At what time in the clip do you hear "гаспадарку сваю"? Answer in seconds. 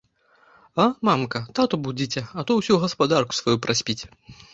2.85-3.55